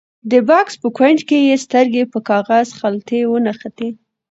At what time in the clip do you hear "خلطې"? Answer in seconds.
2.81-3.19